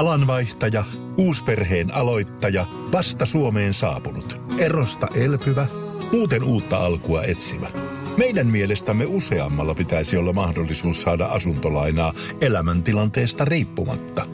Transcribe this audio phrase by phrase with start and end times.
[0.00, 0.84] Alanvaihtaja,
[1.18, 5.66] uusperheen aloittaja, vasta Suomeen saapunut, erosta elpyvä,
[6.12, 7.70] muuten uutta alkua etsimä.
[8.16, 14.26] Meidän mielestämme useammalla pitäisi olla mahdollisuus saada asuntolainaa elämäntilanteesta riippumatta.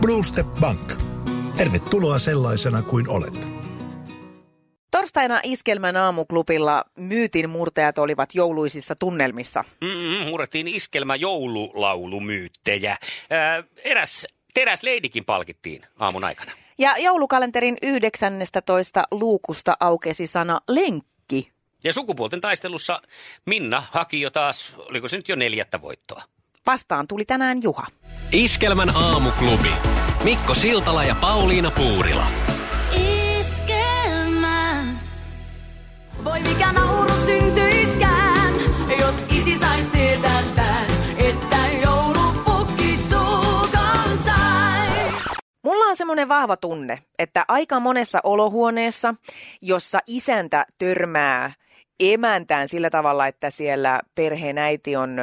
[0.00, 0.92] Blue Step Bank.
[1.56, 3.52] Tervetuloa sellaisena kuin olet.
[4.90, 9.64] Torstaina Iskelmän aamuklubilla myytin murtajat olivat jouluisissa tunnelmissa.
[9.80, 12.96] Mm, murrettiin iskelmä joululaulumyyttejä.
[13.30, 16.52] Ää, eräs teräsleidikin palkittiin aamun aikana.
[16.78, 21.52] Ja joulukalenterin 19 luukusta aukesi sana lenkki.
[21.84, 23.02] Ja sukupuolten taistelussa
[23.46, 26.22] Minna haki jo taas, oliko se nyt jo neljättä voittoa?
[26.66, 27.86] Vastaan tuli tänään Juha.
[28.32, 29.70] Iskelmän aamuklubi.
[30.24, 32.26] Mikko Siltala ja Pauliina Puurila.
[33.40, 34.84] Iskelmä.
[36.24, 36.91] Voi mikä nauru
[45.92, 49.14] on semmoinen vahva tunne, että aika monessa olohuoneessa,
[49.62, 51.52] jossa isäntä törmää
[52.00, 55.16] emäntään sillä tavalla, että siellä perheen äiti on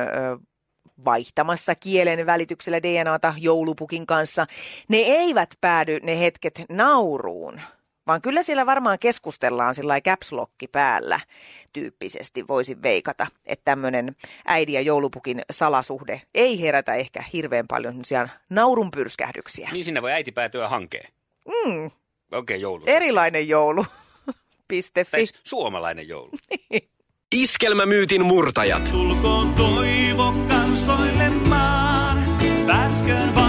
[1.06, 4.48] vaihtamassa kielen välityksellä DNAta joulupukin kanssa,
[4.88, 7.62] ne eivät päädy ne hetket nauruun,
[8.10, 11.20] vaan kyllä siellä varmaan keskustellaan sillä caps lock päällä
[11.74, 14.16] tyyppisesti voisin veikata, että tämmöinen
[14.46, 18.02] äidin ja joulupukin salasuhde ei herätä ehkä hirveän paljon
[18.50, 19.70] naurun pyrskähdyksiä.
[19.72, 21.10] Niin sinne voi äiti päätyä hankeen.
[21.48, 21.94] Mm, Okei,
[22.32, 22.84] okay, joulu.
[22.88, 23.86] erilainen joulu.
[24.68, 25.26] Piste Tai fi.
[25.26, 26.32] siis suomalainen joulu.
[27.36, 28.84] Iskelmämyytin murtajat.
[28.84, 32.18] Tulkoon toivo kansoilemaan,
[32.68, 33.49] pääsköön vangit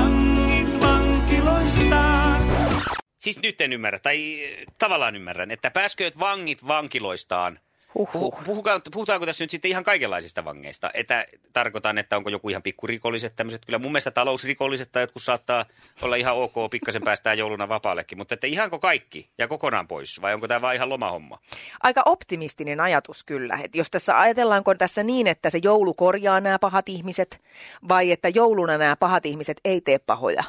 [3.20, 7.58] Siis nyt en ymmärrä, tai eh, tavallaan ymmärrän, että pääskööt vangit vankiloistaan.
[7.94, 8.34] Huhhuh.
[8.34, 10.90] Puhu- Puhutaan, puhutaanko tässä nyt sitten ihan kaikenlaisista vangeista?
[10.94, 13.64] Että tarkoitan, että onko joku ihan pikkurikolliset tämmöiset.
[13.66, 15.64] Kyllä mun mielestä talousrikolliset tai jotkut saattaa
[16.02, 18.18] olla ihan ok, pikkasen päästään jouluna vapaallekin.
[18.18, 20.22] Mutta että ihanko kaikki ja kokonaan pois?
[20.22, 21.38] Vai onko tämä vaan ihan lomahomma?
[21.82, 23.58] Aika optimistinen ajatus kyllä.
[23.64, 27.42] Et jos tässä ajatellaanko tässä niin, että se joulu korjaa nämä pahat ihmiset,
[27.88, 30.44] vai että jouluna nämä pahat ihmiset ei tee pahoja.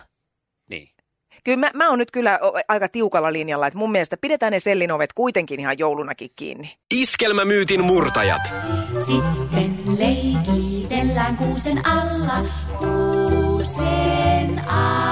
[1.44, 5.14] Kyllä mä, mä oon nyt kyllä aika tiukalla linjalla, että mun mielestä pidetään ne sellinovet
[5.14, 6.76] kuitenkin ihan joulunakin kiinni.
[6.96, 8.42] Iskelmämyytin murtajat.
[9.06, 12.46] Sitten leikitellään kuusen alla,
[12.80, 15.11] kuusen alla.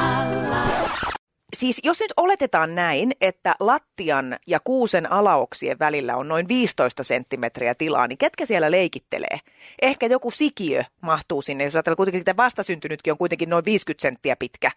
[1.59, 7.75] Siis jos nyt oletetaan näin, että lattian ja kuusen alaoksien välillä on noin 15 senttimetriä
[7.75, 9.39] tilaa, niin ketkä siellä leikittelee?
[9.81, 14.35] Ehkä joku sikiö mahtuu sinne, jos ajatellaan kuitenkin, että vastasyntynytkin on kuitenkin noin 50 senttiä
[14.35, 14.71] pitkä.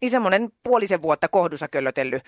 [0.00, 2.22] Niin semmoinen puolisen vuotta kohdussa köllötellyt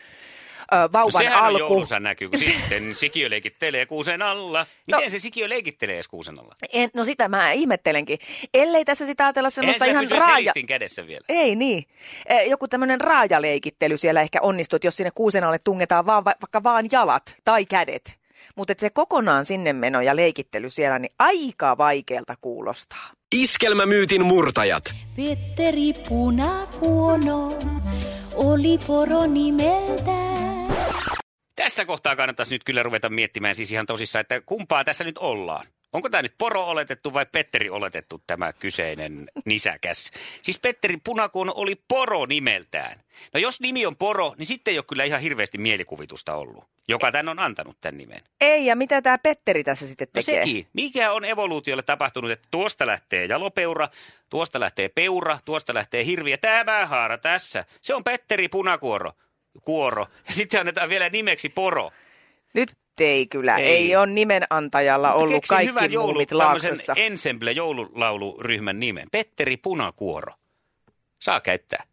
[0.73, 1.59] ö, No vauvan sehän on alku.
[1.59, 4.67] joulussa näkyy, kun sitten sikiö leikittelee kuusen alla.
[4.87, 5.11] Miten No.
[5.11, 6.55] se sikiö leikittelee edes kuusen alla?
[6.73, 8.19] En, no sitä mä ihmettelenkin.
[8.55, 10.53] Ellei tässä sitä ajatella semmoista ihan raaja...
[10.67, 11.25] kädessä vielä.
[11.29, 11.85] Ei niin.
[12.27, 16.35] Eh, Joku tämmöinen raajaleikittely siellä ehkä onnistuu, että jos sinne kuusen alle tungetaan vaan, va-
[16.43, 18.19] vaikka vaan jalat tai kädet.
[18.57, 23.11] Mutta se kokonaan sinne meno ja leikittely siellä, niin aika vaikealta kuulostaa.
[23.35, 24.95] Iskelmämyytin murtajat.
[25.17, 27.59] Petteri Punakuono
[28.35, 30.34] oli poro nimeltään.
[31.57, 35.67] Tässä kohtaa kannattaisi nyt kyllä ruveta miettimään siis ihan tosissaan, että kumpaa tässä nyt ollaan.
[35.93, 40.11] Onko tämä nyt poro oletettu vai Petteri oletettu tämä kyseinen nisäkäs?
[40.43, 43.01] Siis Petteri Punakuon oli poro nimeltään.
[43.35, 47.13] No jos nimi on poro, niin sitten ei ole kyllä ihan hirveästi mielikuvitusta ollut, joka
[47.13, 48.21] tän on antanut tämän nimen.
[48.41, 50.41] Ei, ja mitä tämä Petteri tässä sitten No tekee?
[50.45, 50.67] sekin.
[50.73, 53.89] Mikä on evoluutiolle tapahtunut, että tuosta lähtee jalopeura,
[54.31, 57.65] tuosta lähtee peura, tuosta lähtee hirvi ja tämä haara tässä.
[57.83, 59.13] Se on Petteri Punakuoro.
[59.65, 60.07] Kuoro.
[60.29, 61.91] Ja sitten annetaan vielä nimeksi poro.
[62.55, 63.97] Nyt ei kyllä, ei, Ei.
[63.97, 66.93] ole nimenantajalla Mutta ollut kaikki hyvän joulu, tämmöisen laaksossa.
[66.97, 69.09] ensemble joululauluryhmän nimen.
[69.13, 70.33] Petteri Punakuoro.
[71.19, 71.85] Saa käyttää.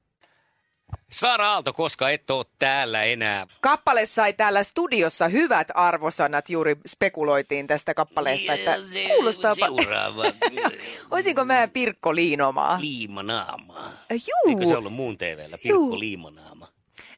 [1.11, 3.47] Saara Aalto, koska et ole täällä enää.
[3.61, 8.77] Kappale sai täällä studiossa hyvät arvosanat, juuri spekuloitiin tästä kappaleesta, että
[9.15, 9.65] kuulostaapa...
[9.65, 10.23] Seuraava.
[11.11, 12.77] Oisinko mä Pirkko Liinomaa?
[12.81, 13.91] Liimanaama.
[14.11, 14.59] Juu.
[14.59, 15.57] Eikö se ollut muun TVllä?
[15.57, 15.99] Pirkko Juu.
[15.99, 16.67] Liimanaama.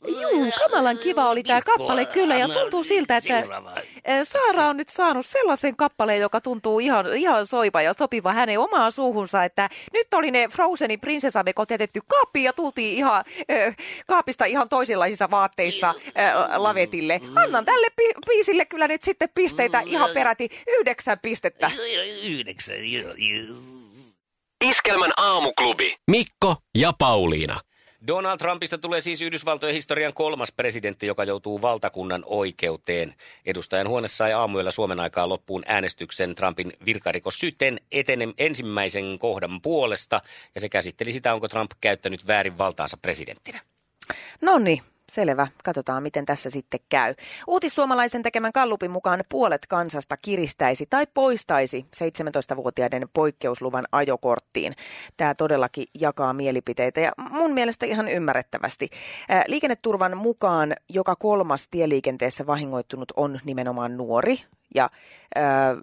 [0.08, 4.90] Juu, kamalan kiva oli tämä kappale kyllä ja tuntuu siltä, että eh, Saara on nyt
[4.90, 10.14] saanut sellaisen kappaleen, joka tuntuu ihan, ihan soiva ja sopiva hänen omaan suuhunsa, että nyt
[10.14, 13.76] oli ne Frozenin prinsessamekot jätetty kaappiin ja tultiin ihan äh,
[14.08, 17.22] kaapista ihan toisenlaisissa vaatteissa äh, lavetille.
[17.36, 21.72] Annan tälle pi- biisille kyllä nyt sitten pisteitä ihan peräti yhdeksän pistettä.
[22.24, 22.76] Yhdeksän.
[24.64, 25.96] Iskelmän aamuklubi.
[26.12, 27.60] Mikko ja Pauliina.
[28.08, 33.16] Donald Trumpista tulee siis Yhdysvaltojen historian kolmas presidentti, joka joutuu valtakunnan oikeuteen.
[33.46, 40.22] Edustajan huone sai aamuyöllä Suomen aikaa loppuun äänestyksen Trumpin virkarikossyytteen etenen ensimmäisen kohdan puolesta,
[40.56, 43.60] ja se käsitteli sitä, onko Trump käyttänyt väärin valtaansa presidenttinä.
[44.42, 44.82] No niin,
[45.14, 45.48] selvä.
[45.64, 47.16] Katsotaan, miten tässä sitten käy.
[47.48, 54.74] Uutissuomalaisen tekemän kallupin mukaan puolet kansasta kiristäisi tai poistaisi 17-vuotiaiden poikkeusluvan ajokorttiin.
[55.18, 58.90] Tämä todellakin jakaa mielipiteitä ja mun mielestä ihan ymmärrettävästi.
[59.48, 64.38] Liikenneturvan mukaan joka kolmas tieliikenteessä vahingoittunut on nimenomaan nuori
[64.76, 64.90] ja
[65.36, 65.76] ää,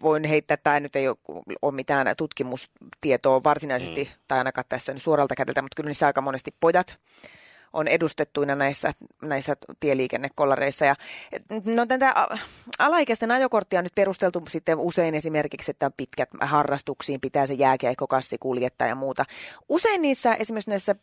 [0.00, 1.16] voin heittää, tämä nyt ei ole,
[1.62, 4.10] ole mitään tutkimustietoa varsinaisesti, mm.
[4.28, 6.98] tai ainakaan tässä nyt suoralta kädeltä, mutta kyllä niissä aika monesti pojat
[7.76, 8.92] on edustettuina näissä,
[9.22, 10.84] näissä tieliikennekollareissa.
[10.84, 10.94] Ja,
[11.64, 12.14] no, tätä
[12.78, 18.38] alaikäisten ajokorttia on nyt perusteltu sitten usein esimerkiksi, että on pitkät harrastuksiin, pitää se jääkiekkokassi
[18.38, 19.24] kuljettaa ja muuta.
[19.68, 20.96] Usein niissä esimerkiksi näissä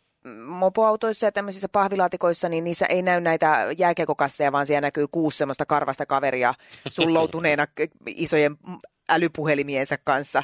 [0.46, 5.66] mopoautoissa ja tämmöisissä pahvilaatikoissa, niin niissä ei näy näitä jääkiekokasseja, vaan siellä näkyy kuusi semmoista
[5.66, 6.54] karvasta kaveria
[6.88, 7.66] sulloutuneena
[8.06, 8.56] isojen
[9.08, 10.42] älypuhelimiensa kanssa.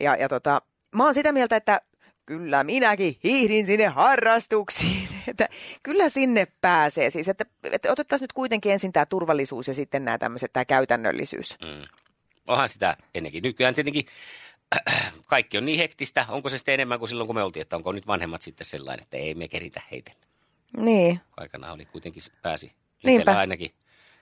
[0.00, 0.62] Ja, ja tota,
[0.94, 1.80] mä oon sitä mieltä, että
[2.26, 5.05] kyllä minäkin hiihdin sinne harrastuksiin.
[5.30, 5.48] Että
[5.82, 7.10] kyllä sinne pääsee.
[7.10, 11.56] Siis, että, että otettaisiin nyt kuitenkin ensin tämä turvallisuus ja sitten nämä tämmöiset, tämä käytännöllisyys.
[11.60, 12.00] Mm.
[12.46, 13.42] Onhan sitä ennenkin.
[13.42, 14.06] Nykyään tietenkin
[15.24, 16.26] kaikki on niin hektistä.
[16.28, 19.02] Onko se sitten enemmän kuin silloin, kun me oltiin, että onko nyt vanhemmat sitten sellainen,
[19.02, 20.20] että ei me keritä heitellä.
[20.76, 21.20] Niin.
[21.36, 22.72] Aikana oli kuitenkin pääsi.
[23.04, 23.38] Niinpä.
[23.38, 23.70] Ainakin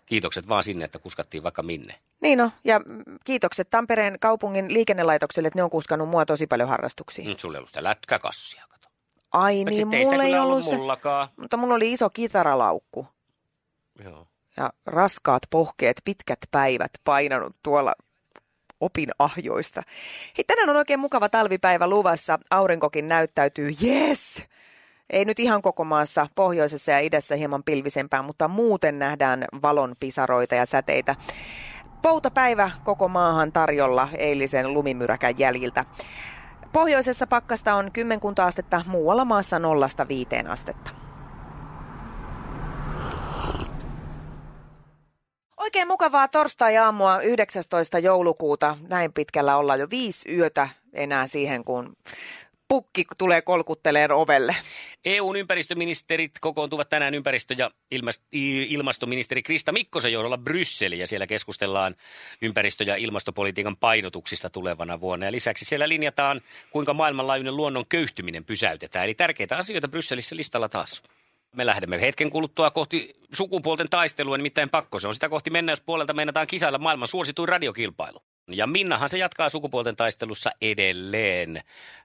[0.07, 1.95] kiitokset vaan sinne, että kuskattiin vaikka minne.
[2.21, 2.81] Niin no, ja
[3.25, 7.29] kiitokset Tampereen kaupungin liikennelaitokselle, että ne on kuskannut mua tosi paljon harrastuksiin.
[7.29, 8.65] Nyt sulle ei ollut sitä lätkäkassia.
[9.35, 11.29] Ai Mut niin, mulla ei ollut se, mullakaan.
[11.37, 13.07] mutta mulla oli iso kitaralaukku
[14.05, 14.27] Joo.
[14.57, 17.93] ja raskaat pohkeet, pitkät päivät painanut tuolla
[18.81, 19.83] opin ahjoista.
[20.39, 22.39] Hei, tänään on oikein mukava talvipäivä luvassa.
[22.51, 24.43] Aurinkokin näyttäytyy, yes!
[25.11, 30.55] Ei nyt ihan koko maassa, pohjoisessa ja idässä hieman pilvisempää, mutta muuten nähdään valon pisaroita
[30.55, 31.17] ja säteitä.
[32.03, 35.85] Poutapäivä koko maahan tarjolla eilisen lumimyräkän jäljiltä.
[36.75, 40.91] Pohjoisessa pakkasta on kymmenkunta astetta, muualla maassa nollasta viiteen astetta.
[45.57, 47.99] Oikein mukavaa torstai-aamua 19.
[47.99, 48.77] joulukuuta.
[48.89, 51.97] Näin pitkällä ollaan jo viisi yötä enää siihen, kun
[52.69, 54.57] pukki tulee kolkutteleen ovelle.
[55.05, 57.71] EUn ympäristöministerit kokoontuvat tänään ympäristö- ja
[58.69, 61.97] ilmastoministeri Krista Mikkosen johdolla Brysseliin ja siellä keskustellaan
[62.43, 65.27] ympäristö- ja ilmastopolitiikan painotuksista tulevana vuonna.
[65.27, 66.41] Ja lisäksi siellä linjataan,
[66.71, 69.05] kuinka maailmanlaajuinen luonnon köyhtyminen pysäytetään.
[69.05, 71.03] Eli tärkeitä asioita Brysselissä listalla taas.
[71.57, 75.81] Me lähdemme hetken kuluttua kohti sukupuolten taistelua, nimittäin pakko se on sitä kohti mennä, jos
[75.81, 78.23] puolelta meinataan kisailla maailman suosituin radiokilpailu.
[78.49, 81.63] Ja Minnahan se jatkaa sukupuolten taistelussa edelleen.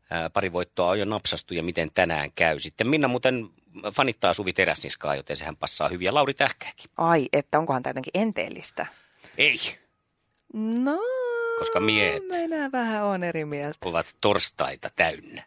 [0.09, 2.59] Ää, pari voittoa on jo napsastu ja miten tänään käy.
[2.59, 3.49] Sitten Minna muuten
[3.93, 6.05] fanittaa Suvi Teräsniskaa, joten sehän passaa hyvin.
[6.05, 6.91] Ja Lauri Tähkääkin.
[6.97, 8.85] Ai, että onkohan tämä jotenkin enteellistä?
[9.37, 9.59] Ei,
[10.53, 10.99] No,
[11.59, 13.77] Koska miehet- Minä vähän on eri mieltä.
[13.85, 15.43] ovat torstaita täynnä.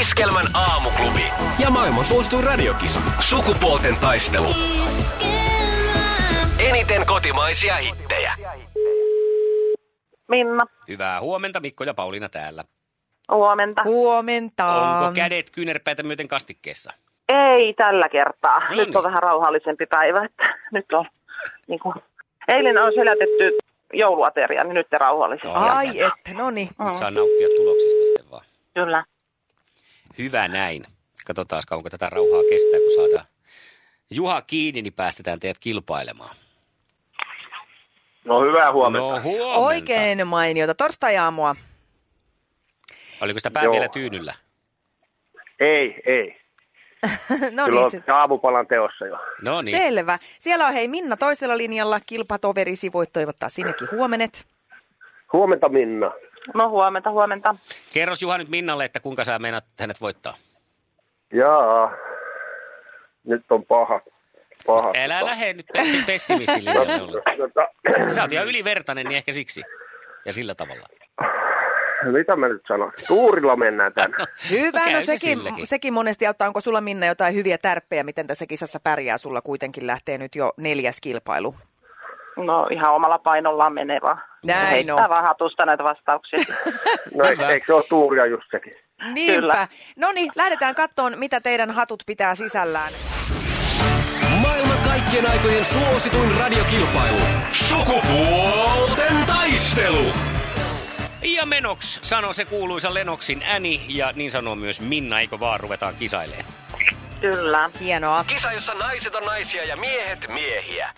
[0.00, 1.24] Iskelmän aamuklubi
[1.58, 3.00] ja maailman suosituin radiokisa.
[3.20, 4.54] Sukupuolten taistelu.
[6.58, 8.34] Eniten kotimaisia hittejä.
[10.28, 12.64] Minna, Hyvää huomenta, Mikko ja Pauliina täällä.
[13.32, 13.82] huomenta.
[13.84, 14.66] Huomenta.
[14.66, 16.92] Onko kädet kyynärpäitä myöten kastikkeessa?
[17.28, 18.60] Ei tällä kertaa.
[18.60, 18.96] No nyt niin.
[18.96, 20.24] on vähän rauhallisempi päivä.
[20.24, 21.06] Että nyt on,
[21.68, 21.94] niin kuin,
[22.48, 23.58] eilen on selätetty
[23.92, 25.48] jouluateria, niin nyt rauhallisesti.
[25.48, 25.70] Ai.
[25.70, 26.68] Ai että, no niin.
[26.68, 28.44] Nyt saa nauttia tuloksista sitten vaan.
[28.74, 29.04] Kyllä.
[30.18, 30.84] Hyvä näin.
[31.26, 33.26] Katsotaan kauanko tätä rauhaa kestää, kun saadaan
[34.10, 36.36] Juha kiinni, niin päästetään teidät kilpailemaan.
[38.26, 39.08] No hyvää huomenta.
[39.08, 39.58] No huomenta.
[39.58, 40.74] Oikein mainiota.
[40.74, 41.56] Torstai-aamua.
[43.20, 43.72] Oliko sitä pää Joo.
[43.72, 44.34] vielä tyynyllä?
[45.60, 46.36] Ei, ei.
[47.56, 49.18] no Kyllä niin, aamupalan teossa jo.
[49.42, 49.78] No niin.
[49.78, 50.18] selvä.
[50.38, 52.00] Siellä on hei Minna toisella linjalla.
[52.06, 54.46] Kilpatoverisi voit toivottaa sinnekin huomenet.
[55.32, 56.12] Huomenta Minna.
[56.54, 57.54] No huomenta, huomenta.
[57.92, 60.34] Kerros Juha nyt Minnalle, että kuinka sä meinaat hänet voittaa.
[61.32, 61.92] Jaa,
[63.24, 64.00] nyt on paha.
[64.66, 64.92] Paha.
[65.04, 65.82] Älä lähde nyt pe-
[66.12, 66.94] pessimistin linjalle.
[67.02, 67.38] ollenkaan.
[67.38, 67.68] Tota,
[68.14, 69.62] Sä oot ihan ylivertainen, niin ehkä siksi.
[70.24, 70.86] Ja sillä tavalla.
[72.12, 72.92] mitä mä nyt sanon?
[73.08, 74.16] Tuurilla mennään tänne.
[74.50, 75.66] Hyvä, käy no se sekin, silläkin.
[75.66, 76.46] sekin monesti auttaa.
[76.48, 79.18] Onko sulla Minna jotain hyviä tärppejä, miten tässä kisassa pärjää?
[79.18, 81.54] Sulla kuitenkin lähtee nyt jo neljäs kilpailu.
[82.36, 84.16] No ihan omalla painollaan menevä.
[84.44, 85.08] Näin Heittää on.
[85.08, 86.38] vaan hatusta näitä vastauksia.
[87.14, 87.52] No eikö, Hyvä.
[87.52, 88.72] eikö se ole tuuria just sekin?
[89.12, 89.40] Niinpä.
[89.40, 89.68] Kyllä.
[89.96, 92.92] No niin, lähdetään kattoon, mitä teidän hatut pitää sisällään.
[94.46, 97.18] Maailman kaikkien aikojen suosituin radiokilpailu.
[97.50, 100.12] Sukupuolten taistelu.
[101.22, 105.96] Ja menoks, sanoo se kuuluisa Lenoksin äni, ja niin sanoo myös Minna, eikö vaan ruvetaan
[105.96, 106.44] kisailemaan.
[107.20, 107.70] Kyllä.
[107.80, 108.24] Hienoa.
[108.24, 110.90] Kisa, jossa naiset on naisia ja miehet miehiä.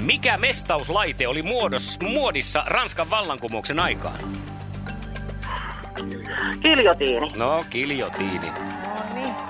[0.00, 4.20] Mikä mestauslaite oli muodos, muodissa Ranskan vallankumouksen aikaan?
[6.62, 7.28] Kiljotiini.
[7.36, 8.46] No, kiljotiini.
[8.46, 9.47] No niin.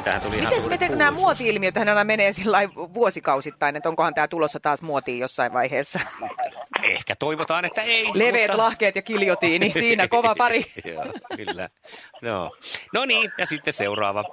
[0.00, 2.58] Sitähän tuli ihan Miten nämä muoti-ilmiöt hän aina menee sillä
[2.94, 6.00] vuosikausittain, että onkohan tämä tulossa taas muotiin jossain vaiheessa?
[6.82, 8.06] Ehkä toivotaan, että ei.
[8.14, 10.64] Leveät mutta- lahkeet ja kiljotiini, siinä kova pari.
[10.94, 11.04] Joo,
[11.36, 11.68] kyllä.
[12.22, 12.52] No.
[12.92, 14.24] no niin, ja sitten seuraava.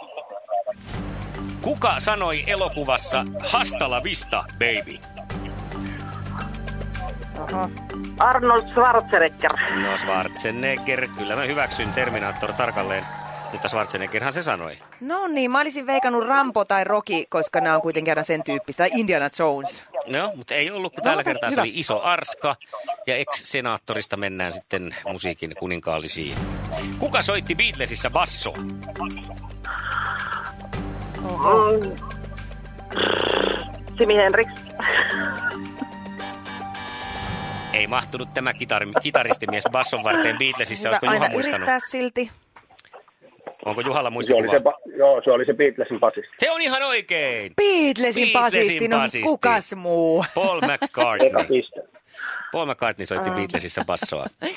[1.61, 4.99] Kuka sanoi elokuvassa Hasta la vista, baby?
[7.39, 7.69] Oho.
[8.19, 9.51] Arnold Schwarzenegger.
[9.83, 13.05] No Schwarzenegger, kyllä mä hyväksyn Terminaattor tarkalleen.
[13.51, 14.77] Mutta Schwarzeneggerhan se sanoi.
[15.01, 18.83] No niin, mä olisin veikannut Rampo tai Rocky, koska nämä on kuitenkin aina sen tyyppistä.
[18.83, 19.83] Tai Indiana Jones.
[20.07, 21.61] No, mutta ei ollut, kun No, tällä kertaa se hyvä.
[21.61, 22.55] oli iso arska.
[23.07, 26.37] Ja ex-senaattorista mennään sitten musiikin kuninkaallisiin.
[26.99, 28.55] Kuka soitti Beatlesissa bassoa?
[28.57, 28.77] Mm.
[33.99, 34.47] Jimi Hendrix.
[37.73, 40.89] Ei mahtunut tämä kitar- kitaristimies basson varteen Beatlesissa.
[40.89, 41.55] Hyvä Olisiko Juha aina muistanut?
[41.67, 42.31] yrittää silti.
[43.69, 44.73] Onko Juhalla Se oli muistikuva?
[44.85, 46.29] se, joo, se oli se Beatlesin basisti.
[46.39, 47.53] Se on ihan oikein.
[47.55, 49.21] Beatlesin Beatlesin basisti, no basisti.
[49.21, 50.25] kukas muu?
[50.35, 51.45] Paul Eka McCartney.
[51.47, 51.81] piste.
[52.51, 54.25] Paul McCartney soitti Beatlesissa bassoa.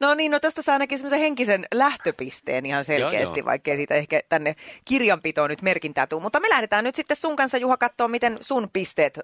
[0.00, 3.46] No niin, no tosta saa ainakin semmoisen henkisen lähtöpisteen ihan selkeästi, joo.
[3.46, 6.20] vaikkei siitä ehkä tänne kirjanpitoon nyt merkintää tuu.
[6.20, 9.20] Mutta me lähdetään nyt sitten sun kanssa, Juha, katsoa, miten sun pisteet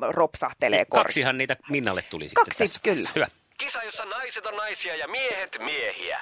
[0.00, 1.04] ropsahtelee koriin.
[1.04, 2.94] Kaksihan niitä Minnalle tuli sitten Kaksi, tässä kyllä.
[2.94, 3.12] vaiheessa.
[3.14, 3.26] Hyvä.
[3.58, 6.20] Kisa, jossa naiset on naisia ja miehet miehiä.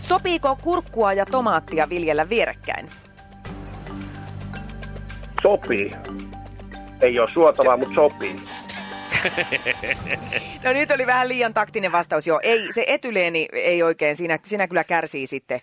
[0.00, 2.88] Sopiiko kurkkua ja tomaattia viljellä vierekkäin?
[5.42, 5.90] Sopii.
[7.02, 8.36] Ei ole suotavaa, mutta sopii.
[10.64, 12.40] No nyt oli vähän liian taktinen vastaus, joo.
[12.42, 15.60] Ei, se etyleeni ei oikein, siinä, siinä kyllä kärsii sitten.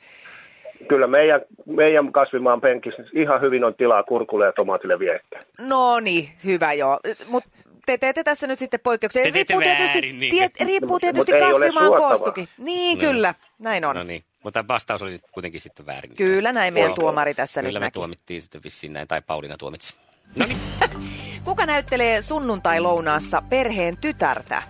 [0.88, 5.46] Kyllä meidän, meidän kasvimaan penkissä ihan hyvin on tilaa kurkulle ja tomaatille vierekkäin.
[5.68, 7.00] No niin, hyvä joo.
[7.28, 7.50] Mutta
[7.88, 9.24] te teette tässä nyt sitten poikkeuksia.
[9.24, 10.32] Te riippuu tietysti, väärin, niin.
[10.32, 12.50] tiet, riippuu Mut- tietysti mut kasvimaan koostukin.
[12.58, 13.00] Niin, No.
[13.02, 13.34] kyllä.
[13.60, 13.96] Näin on.
[13.96, 16.16] No niin, mutta vastaus oli kuitenkin sitten väärin.
[16.16, 17.94] Kyllä näin meidän tuomari tässä Kyllä nyt me näki.
[17.94, 19.94] tuomittiin sitten vissiin näin, tai Pauliina tuomitsi.
[20.36, 20.58] No niin,
[21.46, 24.64] Kuka näyttelee sunnuntai-lounaassa perheen tytärtä?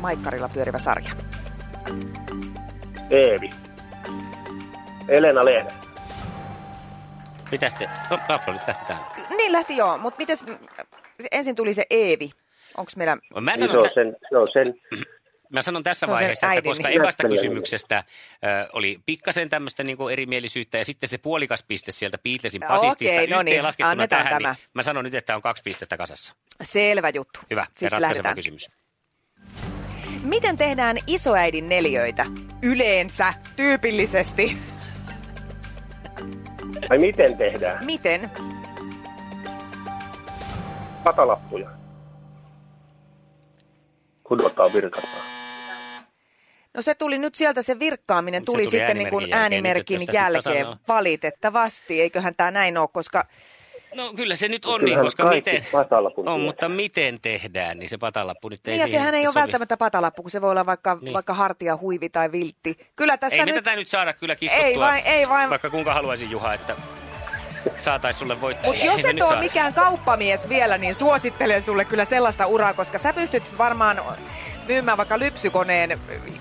[0.00, 1.10] Maikkarilla pyörivä sarja.
[3.10, 3.50] Eevi.
[5.08, 5.72] Elena Lehden.
[7.50, 7.88] mitä sitten?
[8.10, 8.18] No,
[8.66, 9.04] lähti tähän.
[9.36, 10.44] Niin lähti joo, mutta mites
[11.32, 12.30] ensin tuli se Eevi.
[12.78, 13.16] Onko meillä...
[13.40, 14.74] Mä Niin se, sanon, on sen, se on sen
[15.52, 18.04] Mä sanon tässä Se vaiheessa, että äidin koska Näyttelijän kysymyksestä äh,
[18.72, 23.22] oli pikkasen tämmöistä niinku erimielisyyttä ja sitten se puolikas piste sieltä Beatlesin Okei, basistista no
[23.22, 24.54] yhteen niin, laskettuna annetaan tähän, tämä.
[24.54, 26.34] niin mä sanon nyt, että on kaksi pistettä kasassa.
[26.62, 27.40] Selvä juttu.
[27.50, 28.34] Hyvä, Sitten ratkaiseva lähdetään.
[28.34, 28.70] kysymys.
[30.22, 32.26] Miten tehdään isoäidin neljöitä?
[32.62, 34.56] Yleensä, tyypillisesti.
[36.90, 37.84] Ai miten tehdään?
[37.84, 38.30] Miten?
[41.04, 41.77] Patalappuja.
[44.28, 45.12] Kudotaan virkataan.
[46.74, 50.34] No se tuli nyt sieltä, se virkkaaminen Se tuli, tuli sitten niin kuin äänimerkin jälkeen.
[50.34, 50.78] Jos tästä jälkeen.
[50.88, 53.24] Valitettavasti, eiköhän tämä näin ole, koska
[53.94, 55.64] No kyllä se nyt on Kyllähän niin, koska miten...
[56.26, 59.40] On, mutta miten tehdään, niin se patalappu nyt ei niin ja sehän ei ole sovi.
[59.40, 61.12] välttämättä patalappu, kun se voi olla vaikka, Niin.
[61.14, 62.78] vaikka hartia, huivi tai viltti.
[62.96, 63.64] Kyllä tässä Ei me nyt...
[63.64, 65.50] tätä nyt saada kyllä kiskottua, Ei vain, ei vain.
[65.50, 66.76] vaikka kuinka haluaisin Juha, että
[67.78, 68.64] saataisiin sulle voittaa.
[68.72, 73.12] Mutta jos et ole mikään kauppamies vielä, niin suosittelen sulle kyllä sellaista uraa, koska sä
[73.12, 74.02] pystyt varmaan
[74.68, 75.98] myymään vaikka lypsykoneen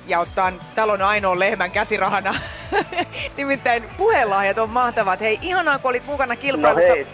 [0.07, 2.36] ja ottaa talon ainoan lehmän käsirahana.
[3.38, 5.19] Nimittäin puhelahjat on mahtavat.
[5.19, 6.91] Hei, ihanaa kun olit mukana No kilpailussa.
[6.93, 7.07] hei,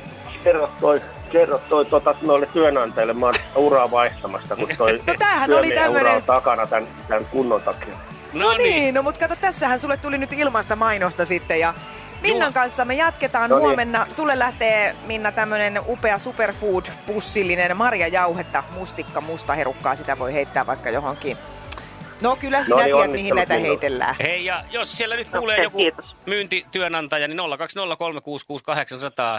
[0.43, 1.01] kerro toi,
[1.31, 6.15] kerro toi tota, noille työnantajille, mä oon uraa vaihtamassa, kun toi No tämähän oli tämmönen-
[6.15, 7.93] on takana tämän, tämän kunnon takia.
[8.33, 11.73] No niin, no mutta kato, tässähän sulle tuli nyt ilmaista mainosta sitten ja
[12.23, 12.51] Minnan Joo.
[12.53, 13.67] kanssa me jatketaan No niin.
[13.67, 14.05] huomenna.
[14.11, 19.95] Sulle lähtee, Minna, tämmönen upea superfood-pussillinen marjajauhetta, mustikka, musta herukkaa.
[19.95, 21.37] Sitä voi heittää vaikka johonkin.
[22.21, 23.67] No kyllä sinä No niin, tiedät, mihin näitä Minnalle.
[23.69, 24.15] heitellään.
[24.21, 26.05] Hei, ja jos siellä nyt kuulee Okei, joku kiitos.
[26.25, 27.43] myyntityönantaja, niin 020366800,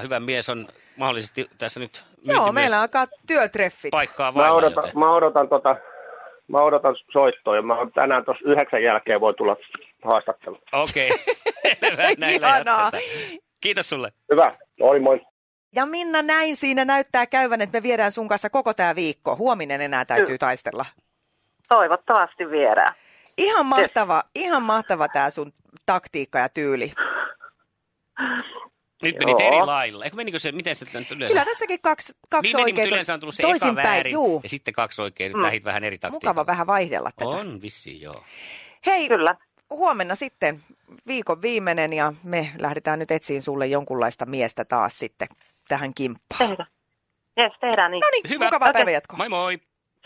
[0.03, 3.91] hyvä mies on mahdollisesti tässä nyt Joo, meillä alkaa työtreffit.
[3.91, 5.77] paikkaa Mä vailla, odotan, joten- mä odotan, tota,
[6.49, 9.57] mä odotan soittoa ja mä tänään tuossa yhdeksän jälkeen voi tulla
[10.05, 10.59] haastattelu.
[10.73, 11.11] Okei,
[11.81, 12.93] Selvä, näillä.
[13.61, 14.13] Kiitos sulle.
[14.33, 15.21] Hyvä, moi moi.
[15.75, 19.37] Ja Minna, näin siinä näyttää käyvän, että me viedään sun kanssa koko tämä viikko.
[19.37, 20.87] Huominen enää täytyy taistella.
[21.69, 22.95] Toivottavasti viedään.
[23.39, 25.53] Ihan mahtava, ihan mahtava tämä sun
[25.87, 26.93] taktiikka ja tyyli.
[29.03, 29.49] Nyt menit Joo.
[29.49, 30.05] eri lailla.
[30.05, 31.33] Eikö menikö se, miten se nyt yleensä?
[31.33, 32.85] Kyllä tässäkin kaksi, kaksi niin meni, oikein.
[32.85, 34.41] mutta yleensä on tullut se Toisinpäin, epäväärin juu.
[34.43, 35.29] ja sitten kaksi oikein.
[35.31, 35.43] Nyt Mm.
[35.43, 36.33] lähit vähän eri taktiikalla.
[36.35, 37.29] Mukava vähän vaihdella tätä.
[37.31, 38.25] On vissiin, joo.
[38.87, 39.37] Hei, Kyllä.
[39.71, 40.61] Huomenna sitten
[41.07, 45.29] viikon viimeinen ja me lähdetään nyt etsiin sulle jonkunlaista miestä taas sitten
[45.69, 46.49] tähän kimppaan.
[46.49, 46.69] Tehdään.
[47.37, 48.01] Jes, tehdään niin.
[48.01, 48.45] No niin, Hyvä.
[48.45, 48.73] mukavaa Okei.
[48.79, 49.17] päivänjatkoa.
[49.17, 49.59] Moi moi.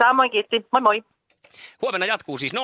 [0.03, 0.67] Samoin kiitti.
[0.73, 1.03] Moi moi.
[1.83, 2.57] Huomenna jatkuu siis 020366800.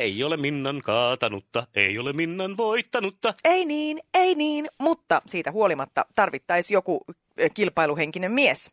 [0.00, 3.34] Ei ole Minnan kaatanutta, ei ole Minnan voittanutta.
[3.44, 7.04] Ei niin, ei niin, mutta siitä huolimatta tarvittaisi joku
[7.54, 8.70] kilpailuhenkinen mies,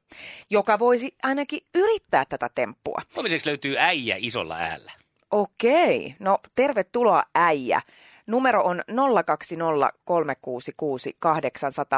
[0.50, 3.02] joka voisi ainakin yrittää tätä temppua.
[3.16, 4.92] Toiseksi löytyy äijä isolla äällä.
[5.32, 7.82] Okei, no tervetuloa äijä.
[8.28, 8.94] Numero on 020366800.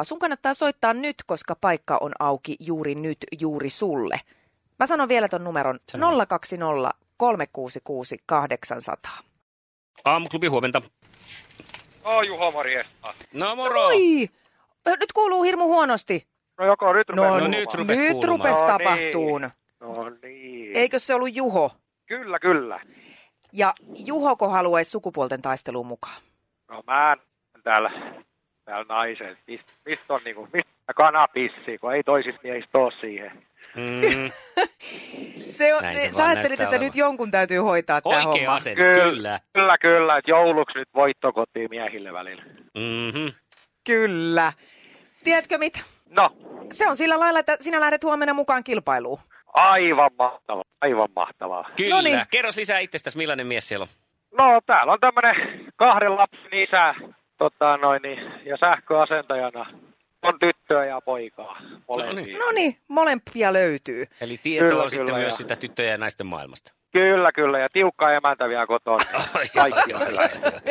[0.03, 4.19] Sun kannattaa soittaa nyt, koska paikka on auki juuri nyt, juuri sulle.
[4.79, 6.27] Mä sanon vielä ton numeron Sano vaan.
[9.09, 9.23] 020366800.
[10.05, 10.81] Aamuklubi huomenta.
[12.05, 13.13] No Juho morjesta.
[13.33, 13.85] No moro.
[13.85, 14.29] Oi!
[14.87, 16.27] Ö, Nyt kuuluu hirmu huonosti.
[16.59, 17.51] No joko nyt No, rupeaa no kuulumaan?
[17.61, 18.67] nyt rupes nyt rupes No niin.
[18.67, 19.49] tapahtuun.
[19.79, 19.93] No
[20.23, 20.77] niin.
[20.77, 21.71] Eikö se ollut Juho?
[22.05, 22.79] Kyllä, kyllä.
[23.53, 23.73] Ja
[24.05, 26.21] Juhoko haluaisi sukupuolten taisteluun mukaan?
[26.71, 27.13] No mä
[27.55, 27.91] en täällä,
[28.65, 29.37] täällä naisen.
[29.47, 33.31] Mistä mist on niinku, mistä kana pissii, kun ei toisista miehistä oo siihen.
[33.75, 34.31] Mm,
[35.57, 36.85] Se on, Näin se sä ajattelit, että olevan.
[36.85, 38.55] nyt jonkun täytyy hoitaa tämä homma.
[38.55, 39.39] asenne, kyllä.
[39.53, 42.43] Kyllä, kyllä, että jouluksi nyt voitto kotiin miehille välillä.
[42.75, 43.33] Mm-hmm.
[43.85, 44.53] Kyllä.
[45.23, 45.79] Tiedätkö mitä?
[46.09, 46.29] No,
[46.71, 49.19] Se on sillä lailla, että sinä lähdet huomenna mukaan kilpailuun.
[49.53, 51.69] Aivan mahtavaa, aivan mahtavaa.
[51.75, 51.95] Kyllä.
[51.95, 52.21] Noniin.
[52.31, 53.89] Kerros lisää itsestäsi, millainen mies siellä on.
[54.41, 56.95] No, täällä on tämmönen kahden lapsen isä,
[57.37, 59.65] tota noin, niin, ja sähköasentajana
[60.21, 61.61] on tyttöä ja poikaa.
[61.87, 62.37] Molempia.
[62.37, 64.05] No niin, molempia löytyy.
[64.21, 66.73] Eli tietoa Kyllä, on sitten kyllä, myös ja- sitä tyttöjen ja naisten maailmasta.
[66.91, 69.05] Kyllä, kyllä, ja tiukka emäntä vielä kotona.
[69.55, 70.29] Kaikki on hyvä.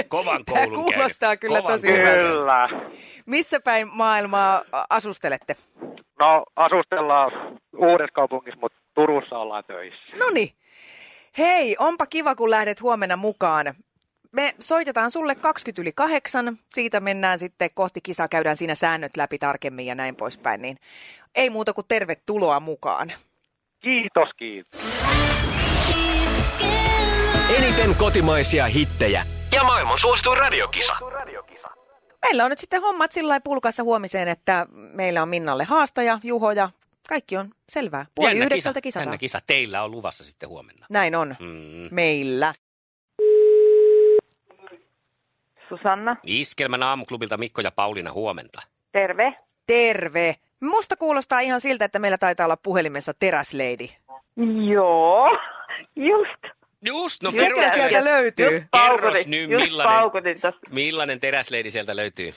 [0.09, 0.95] Kovan koulun käynyt.
[0.95, 2.21] kuulostaa kyllä Kovan tosi hyvältä.
[2.21, 2.69] Kyllä.
[3.27, 5.55] Missä päin maailmaa asustelette?
[6.19, 7.33] No, asustellaan
[7.77, 10.17] uudessa kaupungissa, mutta Turussa ollaan töissä.
[10.19, 10.51] No niin.
[11.39, 13.75] Hei, onpa kiva, kun lähdet huomenna mukaan.
[14.33, 16.57] Me soitetaan sulle 20 yli kahdeksan.
[16.75, 20.63] Siitä mennään sitten kohti kisaa, käydään siinä säännöt läpi tarkemmin ja näin poispäin.
[20.63, 20.77] Niin
[21.35, 23.13] ei muuta kuin tervetuloa mukaan.
[23.81, 24.81] Kiitos, kiitos.
[27.59, 30.95] Eniten kotimaisia hittejä ja maailman suosituin radiokisa.
[32.27, 36.51] Meillä on nyt sitten hommat sillä lailla pulkassa huomiseen, että meillä on Minnalle haastaja, Juho
[36.53, 36.71] ja
[37.09, 38.07] kaikki on selvää.
[38.15, 39.01] Puoli Jännä yhdeksältä kisa.
[39.01, 39.19] kisataan.
[39.19, 39.41] Kisa.
[39.47, 40.87] Teillä on luvassa sitten huomenna.
[40.91, 41.37] Näin on.
[41.41, 41.89] Mm.
[41.91, 42.55] Meillä.
[45.69, 48.63] Susanna, Iskelmän aamuklubilta Mikko ja Pauliina huomenta.
[48.93, 49.35] terve.
[49.67, 50.37] Terve.
[50.61, 53.89] Musta kuulostaa ihan siltä, että meillä taitaa olla puhelimessa teräsleidi.
[54.73, 55.29] Joo,
[55.97, 56.48] just.
[56.89, 57.89] Just, no Sekä perustele.
[57.89, 58.51] sieltä löytyy.
[58.53, 60.53] Just paukutin, Kerros nyt, millainen-.
[60.71, 62.31] Millainen teräsleidi sieltä löytyy?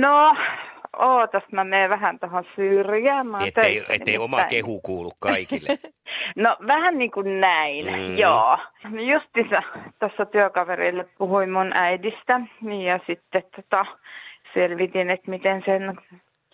[0.00, 0.36] No,
[0.98, 3.26] ootas, mä menen vähän tuohon syrjään.
[3.26, 4.50] Mä Ettei, töissä ettei oma nimittäin.
[4.50, 5.68] kehu kuulu kaikille.
[6.36, 8.18] No vähän niin kuin näin, Mm.
[8.18, 8.58] joo.
[9.12, 9.62] Justiinsa
[10.00, 12.40] tuossa työkaverille puhuin mun äidistä
[12.86, 13.86] ja sitten tota,
[14.54, 15.98] selvitin, että miten sen,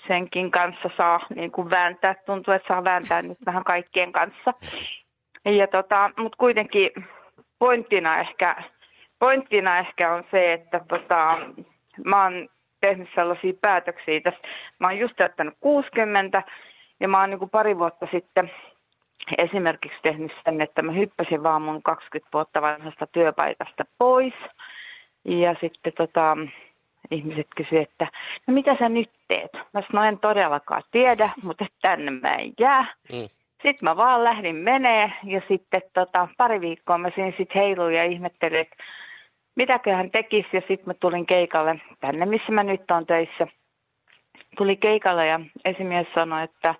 [0.08, 2.14] senkin kanssa saa niin kuin vääntää.
[2.26, 4.54] Tuntuu, että saa vääntää nyt vähän kaikkien kanssa.
[5.44, 6.90] Ja tota, mutta kuitenkin
[7.58, 8.62] pointtina ehkä,
[9.18, 11.38] pointtina ehkä on se, että tota,
[12.04, 12.48] mä oon
[12.80, 14.40] tehnyt sellaisia päätöksiä tässä.
[14.78, 16.42] Mä oon just täyttänyt 60
[17.00, 18.50] ja mä oon niin pari vuotta sitten
[19.38, 24.34] esimerkiksi tehnyt sen, että mä hyppäsin vaan mun 20 vuotta vanhasta työpaikasta pois.
[25.24, 26.36] Ja sitten tota,
[27.10, 28.06] ihmiset kysyivät, että
[28.46, 29.52] no mitä sä nyt teet?
[29.54, 32.94] Mä sanoin, no en todellakaan tiedä, mutta tänne mä en jää.
[33.12, 33.28] Mm.
[33.64, 38.04] Sitten mä vaan lähdin menee ja sitten tota, pari viikkoa mä siinä sitten heiluin ja
[38.04, 38.76] ihmettelin, että
[39.56, 40.48] mitäköhän tekisi.
[40.52, 43.46] Ja sitten mä tulin keikalle tänne, missä mä nyt on töissä.
[44.56, 46.74] Tuli keikalle ja esimies sanoi, että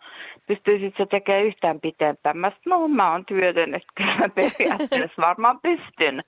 [0.47, 2.39] pystyisit sä tekemään yhtään pitempään.
[2.39, 6.23] Mä sanoin, no mä oon työtön, että kyllä mä periaatteessa varmaan pystyn.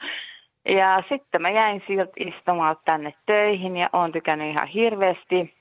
[0.69, 5.56] Ja sitten mä jäin siltä istumaan tänne töihin ja oon tykännyt ihan hirveästi.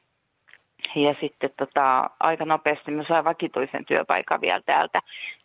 [0.95, 4.99] Ja sitten tota, aika nopeasti mä sain vakituisen työpaikan vielä täältä.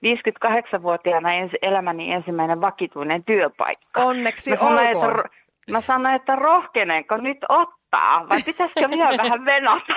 [0.05, 4.01] 58-vuotiaana ens, elämäni ensimmäinen vakituinen työpaikka.
[4.05, 5.17] Onneksi Mä sanoin, että, olkoon.
[5.17, 5.31] ro-
[5.71, 9.95] mä sanoin, että rohkenenko nyt ottaa vai pitäisikö vielä vähän venata,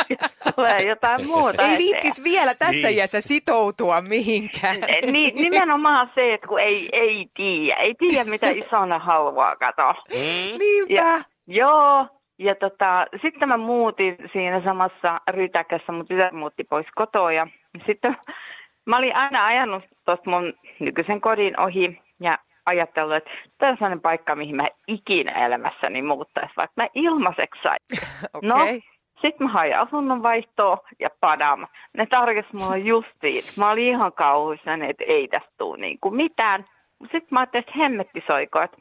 [0.56, 2.98] tulee jotain muuta Ei viittis vielä tässä Niin.
[2.98, 4.76] iässä sitoutua mihinkään.
[5.12, 9.92] Ni, nimenomaan se, että kun ei, ei tiedä, ei tiedä mitä isona haluaa katoa.
[9.92, 10.58] Mm.
[10.58, 10.94] Niinpä.
[10.94, 12.06] Ja, joo,
[12.38, 17.46] ja tota, sitten mä muutin siinä samassa rytäkässä, mun tytär muutti pois kotoa ja
[17.86, 18.16] sitten
[18.86, 24.00] mä olin aina ajanut tuosta mun nykyisen kodin ohi ja ajatellut, että tämä on sellainen
[24.00, 27.78] paikka, mihin mä ikinä elämässäni muuttaisi, vaikka mä ilmaiseksi sain.
[28.42, 28.80] No, Okei.
[29.20, 31.66] sitten mä hain asunnonvaihtoa ja padam.
[31.96, 33.42] Ne tarjosi mulle justiin.
[33.58, 36.64] Mä olin ihan kauhuissani, että ei tästä tule niinku mitään.
[37.02, 38.76] Sitten mä ajattelin, että hemmetti soiko, että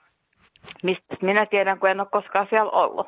[0.83, 3.07] mistä minä tiedän, kun en ole koskaan siellä ollut.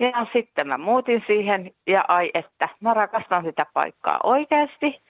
[0.00, 5.00] Ja sitten mä muutin siihen ja ai että, mä rakastan sitä paikkaa oikeasti.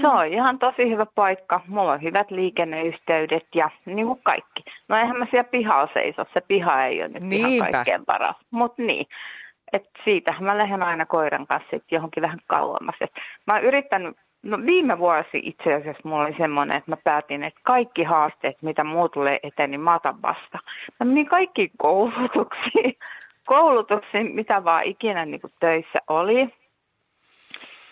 [0.00, 1.60] Se on ihan tosi hyvä paikka.
[1.68, 4.62] Mulla on hyvät liikenneyhteydet ja niin kuin kaikki.
[4.88, 6.24] No eihän mä siellä pihalla seiso.
[6.34, 7.48] Se piha ei ole nyt Niinpä.
[7.48, 8.36] ihan kaikkein paras.
[8.50, 9.06] Mutta niin.
[9.72, 12.94] Et siitä mä lähden aina koiran kanssa sit johonkin vähän kauemmas.
[13.00, 13.12] Et
[13.46, 17.60] mä oon yrittänyt, no viime vuosi itse asiassa mulla oli semmoinen, että mä päätin, että
[17.62, 20.58] kaikki haasteet, mitä muu tulee eteen, niin mä otan vasta.
[21.00, 22.94] Mä menin kaikkiin koulutuksiin,
[23.46, 26.54] koulutuksiin, mitä vaan ikinä niin kuin töissä oli.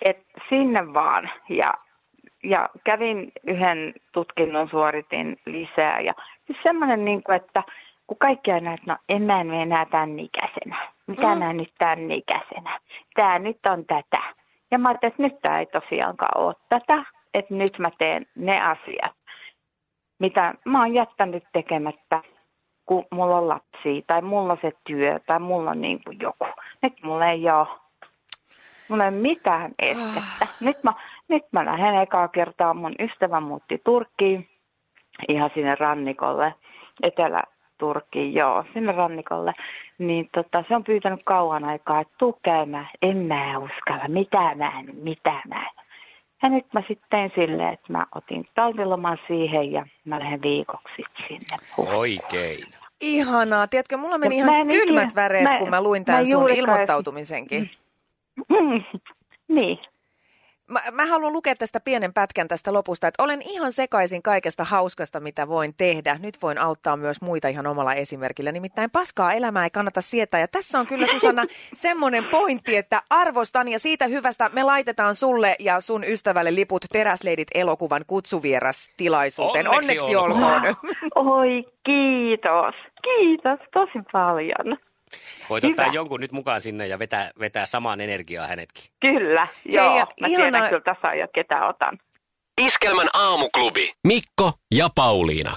[0.03, 1.31] Et sinne vaan.
[1.49, 1.75] Ja,
[2.43, 6.01] ja kävin yhden tutkinnon, suoritin lisää.
[6.01, 6.13] Ja
[6.47, 7.63] siis semmoinen, niin kuin, että
[8.07, 10.93] kun kaikki aina, että no en mä en enää tämän ikäisenä.
[11.07, 11.39] Mitä mm.
[11.39, 12.81] mä nyt tämän ikäisenä?
[13.15, 14.23] Tämä nyt on tätä.
[14.71, 17.05] Ja mä ajattelin, että nyt tämä ei tosiaankaan ole tätä.
[17.35, 19.17] Että nyt mä teen ne asiat,
[20.19, 22.23] mitä mä oon jättänyt tekemättä,
[22.91, 26.47] kun mulla on lapsia tai mulla on se työ tai mulla on niin kuin joku.
[26.83, 27.67] Nyt mulla ei ole
[28.89, 30.47] Mulla ei ole mitään estettä.
[30.61, 30.93] Nyt mä,
[31.29, 32.75] nyt mä lähden ekaa kertaa.
[32.75, 34.49] Mun ystävä muutti Turkkiin
[35.29, 36.55] ihan sinne rannikolle,
[37.03, 39.53] Etelä-Turkkiin, joo, sinne rannikolle.
[39.99, 42.89] Niin tota, se on pyytänyt kauan aikaa, että tuu käymään.
[43.03, 45.85] En mä uskalla, mitä mä en, mitä mä en.
[46.43, 51.03] Ja nyt mä sitten tein silleen, että mä otin talviloman siihen ja mä lähden viikoksi
[51.29, 51.57] sinne.
[51.97, 52.80] Oikein.
[53.01, 53.67] Ihanaa.
[53.69, 56.27] Tiedätkö, mulla meni Ja mä ihan kylmät ikinä- väreet, mä- kun mä luin mä tämän
[56.27, 57.71] sun juurikaan- ilmoittautumisenkin.
[58.37, 58.83] Mm,
[59.61, 59.79] niin.
[60.71, 65.21] Mä, mä haluan lukea tästä pienen pätkän tästä lopusta, että olen ihan sekaisin kaikesta hauskasta,
[65.21, 66.19] mitä voin tehdä.
[66.23, 68.53] Nyt voin auttaa myös muita ihan omalla esimerkillä.
[68.53, 70.41] Nimittäin paskaa elämää ei kannata sietää.
[70.41, 75.57] Ja tässä on kyllä Susanna semmoinen pointti, että arvostan ja siitä hyvästä me laitetaan sulle
[75.59, 79.69] ja sun ystävälle liput Teräsleidit elokuvan kutsuvierastilaisuuteen.
[79.69, 80.45] Onneksi Onneksi olkoon.
[80.45, 80.77] olkoon.
[81.39, 82.75] Oi, kiitos.
[83.03, 84.79] Kiitos tosi paljon.
[85.51, 85.73] Voit Hyvä.
[85.73, 88.85] ottaa jonkun nyt mukaan sinne ja vetää, vetää samaan energiaa hänetkin.
[89.01, 89.97] Kyllä, joo.
[89.99, 91.99] ja mä ihanaa- tiedän kyllä tasan jo, ketä otan.
[92.61, 93.93] Iskelmän aamuklubi.
[94.07, 95.57] Mikko ja Pauliina.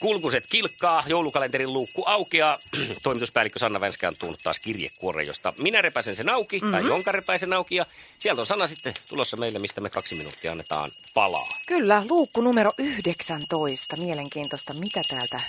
[0.00, 2.58] Kulkuset kilkkaa, joulukalenterin luukku aukeaa.
[3.02, 6.72] Toimituspäällikkö Sanna Vänskä on tuonut taas kirjekuoren, josta minä repäisen sen auki, mm-hmm.
[6.72, 7.76] tai jonka repäisen auki.
[7.76, 7.86] Ja
[8.18, 11.48] sieltä on sana sitten tulossa meille, mistä me kaksi minuuttia annetaan palaa.
[11.66, 13.96] Kyllä, luukku numero 19.
[13.96, 15.40] Mielenkiintoista, mitä täältä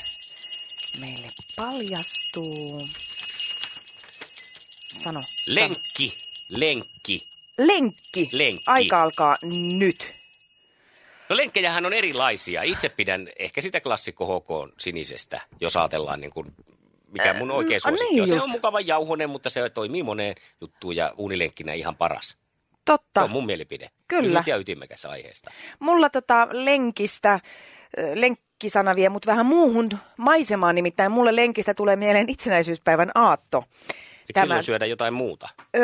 [0.99, 2.87] meille paljastuu.
[4.91, 5.21] Sano.
[5.21, 5.23] sano.
[5.47, 6.17] Lenkki,
[6.49, 7.27] lenkki.
[7.57, 8.29] Lenkki.
[8.31, 8.63] Lenkki.
[8.67, 9.37] Aika alkaa
[9.77, 10.13] nyt.
[11.29, 12.63] No lenkkejähän on erilaisia.
[12.63, 16.47] Itse pidän ehkä sitä klassikko HK sinisestä, jos ajatellaan niin kuin,
[17.07, 18.27] mikä mun oikein mm, suosikki niin on.
[18.27, 18.45] Se just.
[18.45, 22.27] on mukava jauhonen, mutta se toimii moneen juttuun ja unilenkkinä ihan paras.
[22.27, 22.37] Se
[22.85, 23.23] Totta.
[23.23, 23.89] on mun mielipide.
[24.07, 24.29] Kyllä.
[24.29, 25.51] Lyhyt ja ytimekäs aiheesta.
[25.79, 27.39] Mulla tota lenkistä,
[27.97, 28.21] ö,
[28.63, 33.63] lenkkisana vie mut vähän muuhun maisemaan, nimittäin mulle lenkistä tulee mieleen itsenäisyyspäivän aatto.
[34.29, 35.49] Eikö silloin syödä jotain muuta?
[35.75, 35.79] Ö,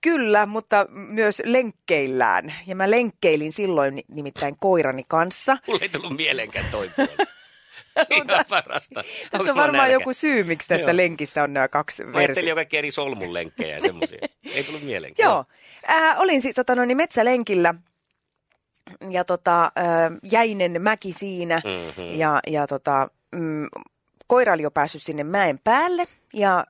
[0.00, 2.54] kyllä, mutta myös lenkkeillään.
[2.66, 5.56] Ja mä lenkkeilin silloin ni- nimittäin koirani kanssa.
[5.66, 6.90] Mulla ei tullut mieleenkään toi.
[8.10, 9.00] Ihan parasta.
[9.00, 9.92] Onks Tässä on varmaan nälkä?
[9.92, 10.96] joku syy, miksi tästä Joo.
[10.96, 12.48] lenkistä on nämä kaksi Mä ajattelin versiota.
[12.48, 14.18] jo kaikki eri solmunlenkkejä ja semmoisia.
[14.54, 15.26] Ei tullut mieleenkään.
[15.30, 15.44] Joo.
[15.90, 17.74] Äh, olin siis tota, noin, metsälenkillä
[19.10, 19.72] ja tota,
[20.22, 22.18] jäinen mäki siinä Mhm.
[22.18, 23.66] ja, ja tota, mm,
[24.26, 26.64] koira oli jo päässyt sinne mäen päälle ja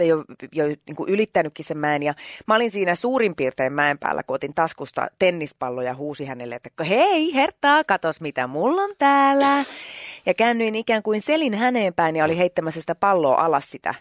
[0.00, 2.02] tai jo, jo niin kuin ylittänytkin sen mäen.
[2.02, 2.14] Ja
[2.46, 6.84] mä olin siinä suurin piirtein mäen päällä, kun otin taskusta tennispallo ja huusi hänelle, että
[6.84, 9.64] hei Hertta, katos mitä mulla on täällä.
[10.26, 13.94] Ja käännyin ikään kuin selin häneen päin ja oli heittämässä sitä palloa alas sitä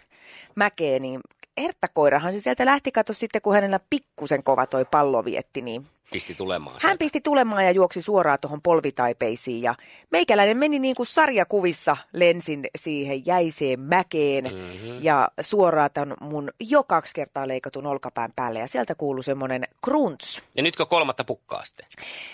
[0.56, 1.20] mäkeä, niin
[1.62, 6.36] Hertta-koirahan se sieltä lähti, kato sitten, kun hänellä pikkusen kova toi pallo vietti, niin Pisti
[6.36, 6.98] tulemaan hän sieltä.
[6.98, 9.76] pisti tulemaan ja juoksi suoraan tuohon polvitaipeisiin ja
[10.12, 15.04] meikäläinen meni niin kuin sarjakuvissa lensin siihen jäiseen mäkeen mm-hmm.
[15.04, 20.42] ja suoraan tämän mun jo kaksi kertaa leikatun olkapään päälle ja sieltä kuului semmoinen krunts.
[20.56, 21.86] Ja nytkö kolmatta pukkaa sitten?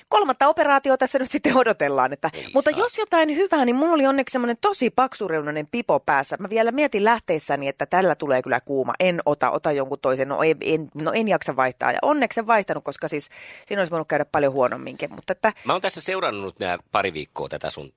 [0.10, 2.80] Kolmatta operaatiota tässä nyt sitten odotellaan, että, Ei mutta saa.
[2.80, 6.38] jos jotain hyvää, niin mulla oli onneksi semmoinen tosi paksureunainen pipo päässä.
[6.40, 8.94] Mä vielä mietin lähteessäni, että tällä tulee kyllä kuuma.
[9.00, 11.92] En ota, ota jonkun toisen, no en, en, no en jaksa vaihtaa.
[11.92, 13.30] Ja onneksi en vaihtanut, koska siis
[13.65, 15.12] siinä olisi voinut käydä paljon huonomminkin.
[15.13, 17.93] Mutta että Mä oon tässä seurannut nämä pari viikkoa tätä sun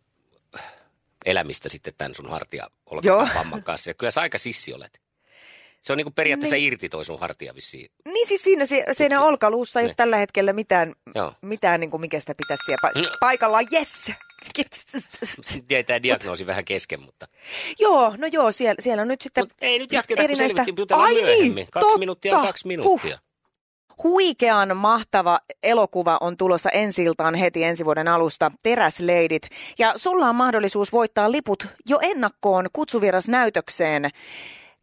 [1.27, 2.67] elämistä sitten tämän sun hartia
[3.35, 3.91] vamman kanssa.
[3.91, 5.01] Ja kyllä sä aika sissi olet.
[5.81, 6.67] Se on niin kuin periaatteessa Niin.
[6.73, 7.91] irti toi sun hartia vissiin.
[8.05, 9.97] Niin siis siinä, se, siinä olkaluussa ei ole Niin.
[9.97, 11.35] tällä hetkellä mitään, Joo.
[11.43, 13.15] mitään niin kuin mikä sitä pitäisi siellä pa- No.
[13.21, 13.67] paikallaan.
[13.73, 14.13] Yes!
[15.43, 17.29] Sitten jäi tämä diagnoosi vähän kesken, mutta...
[17.79, 20.77] joo, no joo, siellä, siellä on nyt sitten Mut ei nyt jatketa, kun erinäistä- selvittiin,
[20.83, 21.67] jutellaan Ai niin, myöhemmin.
[21.71, 21.99] Kaksi totta.
[21.99, 23.19] minuuttia on kaksi minuuttia.
[24.05, 27.05] Huikean mahtava elokuva on tulossa ensi
[27.41, 29.49] heti ensi vuoden alusta, Teräsleidit.
[29.79, 34.11] Ja sulla on mahdollisuus voittaa liput jo ennakkoon kutsuvierasnäytökseen.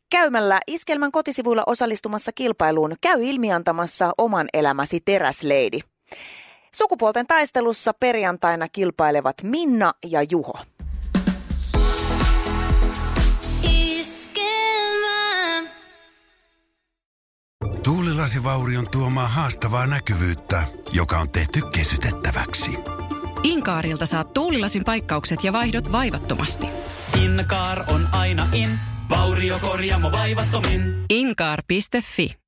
[0.09, 5.79] käymällä Iskelmän kotisivuilla osallistumassa kilpailuun käy ilmiantamassa oman elämäsi teräsleidi.
[6.75, 10.53] Sukupuolten taistelussa perjantaina kilpailevat Minna ja Juho.
[17.83, 22.71] Tuulilasivaurion tuomaa haastavaa näkyvyyttä, joka on tehty kesytettäväksi.
[23.43, 26.67] Inkaarilta saat tuulilasin paikkaukset ja vaihdot vaivattomasti.
[27.21, 31.05] Inkaar on aina in, vauriokorjaamo vaivattomin.
[31.09, 32.44] Inkaar.fi